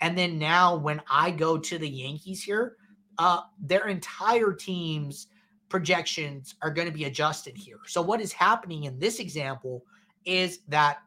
[0.00, 2.76] And then now when I go to the Yankees here,
[3.18, 5.26] uh, their entire team's
[5.68, 7.78] projections are going to be adjusted here.
[7.86, 9.84] So what is happening in this example
[10.24, 10.98] is that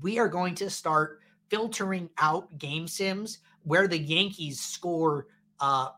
[0.00, 5.26] we are going to start filtering out game sims where the Yankees score
[5.60, 5.90] uh,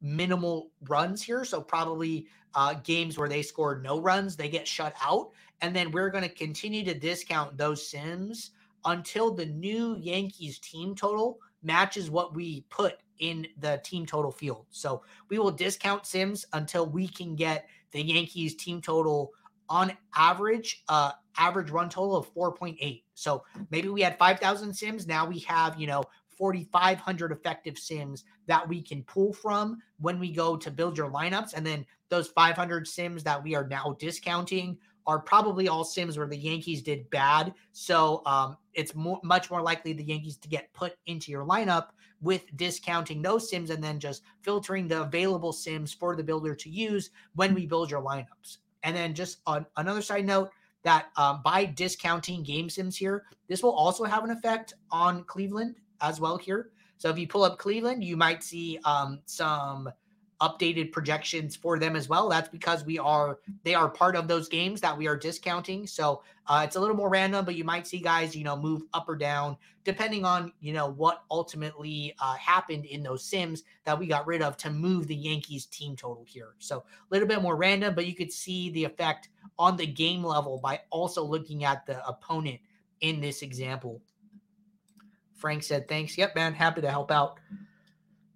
[0.00, 1.44] minimal runs here.
[1.44, 5.30] So probably uh, games where they score no runs, they get shut out.
[5.60, 8.50] And then we're going to continue to discount those sims
[8.84, 14.66] until the new Yankees team total matches what we put in the team total field.
[14.70, 19.32] So we will discount sims until we can get the Yankees team total
[19.68, 23.02] on average, uh, average run total of 4.8.
[23.14, 25.06] So maybe we had 5,000 sims.
[25.06, 26.02] Now we have, you know,
[26.36, 31.54] 4,500 effective sims that we can pull from when we go to build your lineups.
[31.54, 36.26] And then those 500 sims that we are now discounting are probably all sims where
[36.26, 37.54] the Yankees did bad.
[37.72, 41.88] So um, it's much more likely the Yankees to get put into your lineup
[42.20, 46.70] with discounting those sims and then just filtering the available sims for the builder to
[46.70, 48.58] use when we build your lineups.
[48.86, 50.50] And then just on another side note,
[50.84, 55.74] that um, by discounting game sims here, this will also have an effect on Cleveland
[56.00, 56.70] as well here.
[56.96, 59.90] So if you pull up Cleveland, you might see um, some
[60.40, 62.28] updated projections for them as well.
[62.28, 65.86] That's because we are they are part of those games that we are discounting.
[65.86, 68.82] So uh, it's a little more random, but you might see guys you know move
[68.92, 73.98] up or down depending on you know what ultimately uh, happened in those sims that
[73.98, 76.54] we got rid of to move the Yankees team total here.
[76.58, 79.28] So a little bit more random, but you could see the effect
[79.58, 82.60] on the game level by also looking at the opponent
[83.00, 84.02] in this example.
[85.34, 86.18] Frank said, "Thanks.
[86.18, 86.52] Yep, man.
[86.52, 87.38] Happy to help out."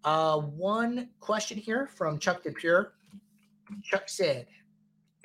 [0.05, 2.90] Uh, one question here from Chuck DePure.
[3.82, 4.46] Chuck said,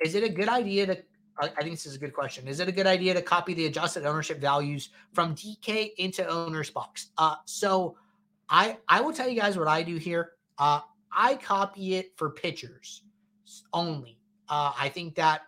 [0.00, 1.02] "Is it a good idea to?"
[1.38, 2.48] I think this is a good question.
[2.48, 7.08] Is it a good idea to copy the adjusted ownership values from DK into OwnersBox?
[7.18, 7.96] Uh, so
[8.48, 10.32] I I will tell you guys what I do here.
[10.58, 10.80] Uh,
[11.12, 13.02] I copy it for pitchers
[13.72, 14.18] only.
[14.48, 15.42] Uh, I think that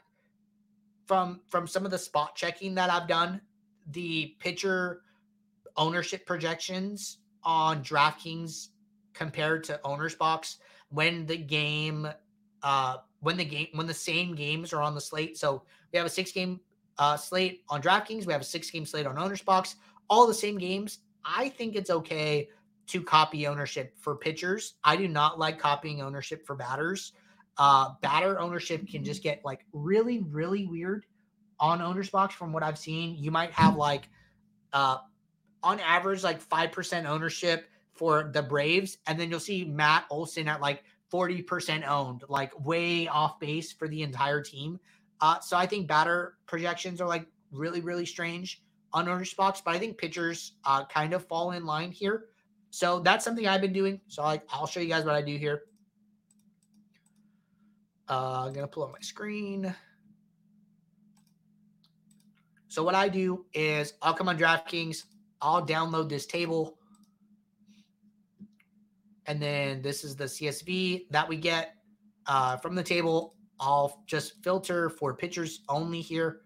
[1.06, 3.40] from from some of the spot checking that I've done,
[3.92, 5.02] the pitcher
[5.76, 8.68] ownership projections on DraftKings
[9.18, 10.56] compared to OwnersBox
[10.90, 12.08] when the game
[12.62, 15.36] uh when the game when the same games are on the slate.
[15.36, 16.60] So we have a six game
[16.98, 19.74] uh slate on DraftKings, we have a six game slate on OwnersBox,
[20.08, 21.00] all the same games.
[21.24, 22.48] I think it's okay
[22.86, 24.74] to copy ownership for pitchers.
[24.84, 27.12] I do not like copying ownership for batters.
[27.56, 31.04] Uh batter ownership can just get like really really weird
[31.58, 33.16] on OwnersBox from what I've seen.
[33.18, 34.08] You might have like
[34.72, 34.98] uh
[35.64, 37.68] on average like 5% ownership
[37.98, 38.98] for the Braves.
[39.06, 43.88] And then you'll see Matt Olson at like 40% owned, like way off base for
[43.88, 44.78] the entire team.
[45.20, 49.78] Uh, so I think batter projections are like really, really strange on OwnersBox, but I
[49.78, 52.26] think pitchers uh, kind of fall in line here.
[52.70, 54.00] So that's something I've been doing.
[54.08, 55.62] So I, I'll show you guys what I do here.
[58.08, 59.74] Uh, I'm going to pull up my screen.
[62.68, 65.04] So what I do is I'll come on DraftKings,
[65.40, 66.77] I'll download this table.
[69.28, 71.74] And then this is the CSV that we get
[72.26, 73.34] uh, from the table.
[73.60, 76.40] I'll just filter for pitchers only here.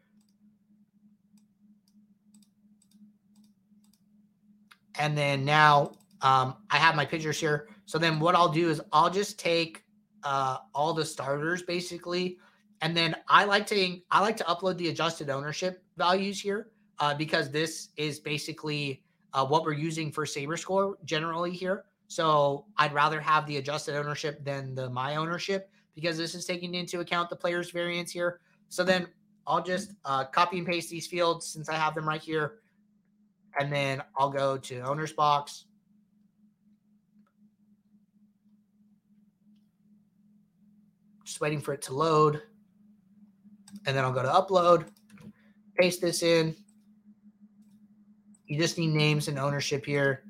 [4.98, 7.68] And then now um, I have my pitchers here.
[7.86, 9.84] So then what I'll do is I'll just take
[10.24, 12.38] uh, all the starters basically.
[12.80, 17.14] And then I like to I like to upload the adjusted ownership values here uh,
[17.14, 19.04] because this is basically
[19.34, 21.84] uh, what we're using for Saber Score generally here.
[22.12, 26.74] So I'd rather have the adjusted ownership than the my ownership because this is taking
[26.74, 28.40] into account the player's variance here.
[28.68, 29.06] So then
[29.46, 32.58] I'll just uh, copy and paste these fields since I have them right here.
[33.58, 35.64] And then I'll go to OwnersBox.
[41.24, 42.42] Just waiting for it to load.
[43.86, 44.84] And then I'll go to upload,
[45.78, 46.54] paste this in.
[48.44, 50.21] You just need names and ownership here.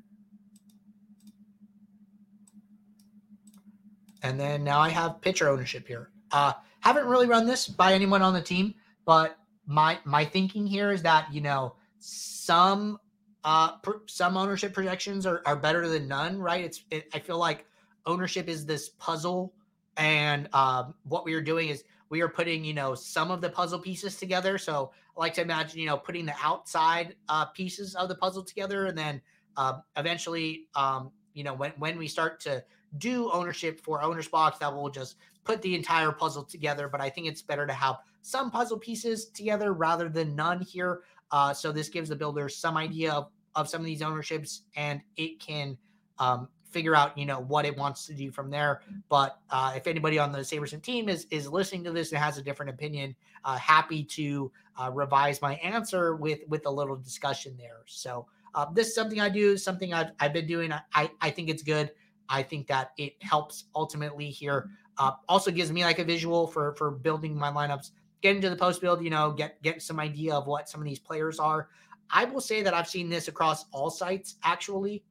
[4.23, 6.09] And then now I have pitcher ownership here.
[6.31, 8.73] Uh, haven't really run this by anyone on the team,
[9.05, 12.99] but my my thinking here is that you know some
[13.43, 16.63] uh pr- some ownership projections are, are better than none, right?
[16.63, 17.65] It's it, I feel like
[18.05, 19.53] ownership is this puzzle,
[19.97, 23.49] and um, what we are doing is we are putting you know some of the
[23.49, 24.57] puzzle pieces together.
[24.57, 28.43] So I like to imagine you know putting the outside uh, pieces of the puzzle
[28.43, 29.21] together, and then
[29.57, 32.63] uh, eventually um, you know when when we start to
[32.97, 36.87] do ownership for OwnersBox, that will just put the entire puzzle together.
[36.87, 41.01] But I think it's better to have some puzzle pieces together rather than none here.
[41.31, 45.01] Uh, so this gives the builder some idea of, of some of these ownerships, and
[45.17, 45.77] it can
[46.19, 48.81] um, figure out you know what it wants to do from there.
[49.09, 52.37] But uh, if anybody on the SaberSim team is is listening to this and has
[52.37, 53.15] a different opinion,
[53.45, 57.81] uh, happy to uh, revise my answer with with a little discussion there.
[57.85, 60.73] So uh, this is something I do, something I've I've been doing.
[60.93, 61.91] I I think it's good.
[62.29, 64.69] I think that it helps ultimately here.
[64.97, 67.91] Uh, also gives me like a visual for for building my lineups.
[68.21, 70.85] Get into the post build, you know, get get some idea of what some of
[70.85, 71.69] these players are.
[72.09, 75.03] I will say that I've seen this across all sites actually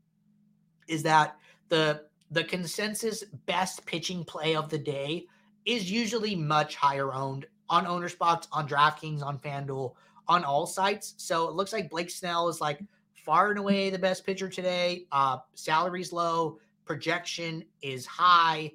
[0.88, 1.36] is that
[1.68, 5.26] the the consensus best pitching play of the day
[5.64, 9.94] is usually much higher owned on OwnersBox, on DraftKings, on FanDuel,
[10.28, 11.14] on all sites.
[11.18, 12.80] So it looks like Blake Snell is like
[13.14, 15.06] far and away the best pitcher today.
[15.12, 18.72] Uh, salary's low, projection is high,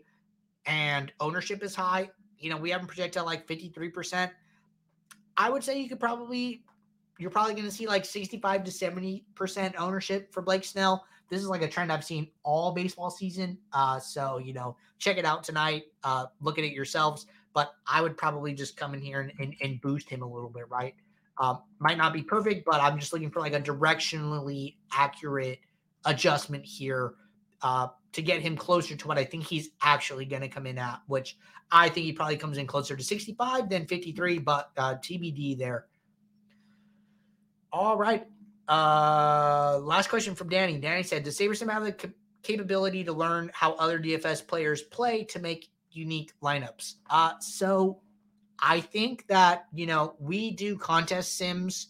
[0.65, 2.09] and ownership is high.
[2.39, 4.29] You know, we haven't projected like 53%.
[5.37, 6.63] I would say you could probably,
[7.19, 11.05] you're probably going to see like 65 to 70% ownership for Blake Snell.
[11.29, 13.57] This is like a trend I've seen all baseball season.
[13.73, 15.83] Uh, so, you know, check it out tonight.
[16.03, 17.27] Uh, look at it yourselves.
[17.53, 20.49] But I would probably just come in here and, and, and boost him a little
[20.49, 20.95] bit, right?
[21.39, 25.59] Um, might not be perfect, but I'm just looking for like a directionally accurate
[26.05, 27.13] adjustment here
[27.61, 30.77] uh, to get him closer to what I think he's actually going to come in
[30.77, 31.37] at, which
[31.71, 35.85] I think he probably comes in closer to 65 than 53, but uh, TBD there.
[37.71, 38.25] All right.
[38.67, 40.77] Uh, last question from Danny.
[40.77, 45.39] Danny said, "Does SaberSim have the capability to learn how other DFS players play to
[45.39, 47.99] make unique lineups?" Uh, so
[48.59, 51.87] I think that you know we do contest sims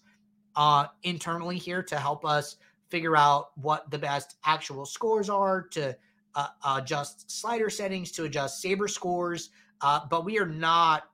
[0.55, 2.57] uh, internally here to help us
[2.89, 5.95] figure out what the best actual scores are to
[6.35, 9.49] uh, adjust slider settings to adjust saber scores,
[9.81, 11.09] uh, but we are not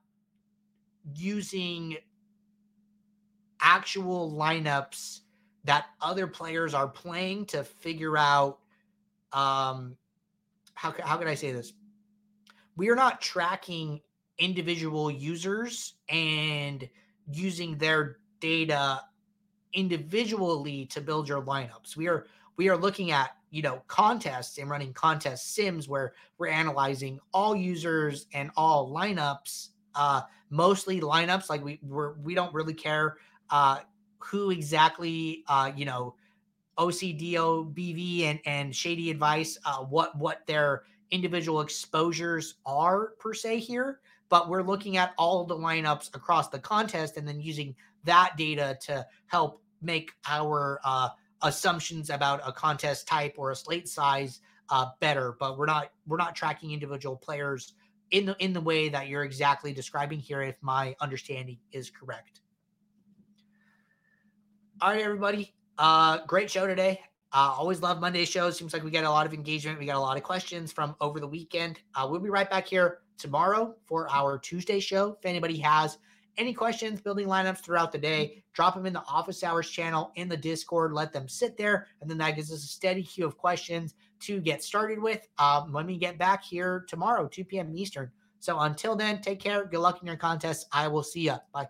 [1.14, 1.96] using
[3.60, 5.20] actual lineups
[5.64, 8.58] that other players are playing to figure out
[9.32, 9.96] um
[10.74, 11.72] how how can I say this?
[12.76, 14.00] We are not tracking
[14.38, 16.88] individual users and
[17.32, 19.00] using their data
[19.74, 21.96] individually to build your lineups.
[21.96, 26.48] We are we are looking at, you know, contests and running contest sims where we're
[26.48, 32.74] analyzing all users and all lineups, uh mostly lineups like we we're, we don't really
[32.74, 33.16] care
[33.50, 33.78] uh
[34.24, 36.14] who exactly uh, you know
[36.78, 43.58] OCDO, BV, and and Shady Advice, uh, what what their individual exposures are per se
[43.58, 44.00] here.
[44.28, 48.76] But we're looking at all the lineups across the contest and then using that data
[48.82, 51.08] to help make our uh,
[51.42, 55.36] assumptions about a contest type or a slate size uh, better.
[55.38, 57.74] But we're not we're not tracking individual players
[58.10, 60.42] in the in the way that you're exactly describing here.
[60.42, 62.40] If my understanding is correct.
[64.80, 65.54] All right, everybody.
[65.78, 67.00] Uh, great show today.
[67.32, 68.56] Uh, always love Monday shows.
[68.56, 69.78] Seems like we get a lot of engagement.
[69.78, 71.80] We got a lot of questions from over the weekend.
[71.94, 75.16] Uh, we'll be right back here tomorrow for our Tuesday show.
[75.18, 75.98] If anybody has
[76.36, 80.28] any questions building lineups throughout the day, drop them in the office hours channel in
[80.28, 80.92] the Discord.
[80.92, 84.40] Let them sit there, and then that gives us a steady queue of questions to
[84.40, 85.26] get started with.
[85.38, 87.72] Um, we get back here tomorrow, 2 p.m.
[87.74, 88.10] Eastern.
[88.40, 89.64] So until then, take care.
[89.64, 90.66] Good luck in your contest.
[90.72, 91.36] I will see you.
[91.52, 91.68] Bye.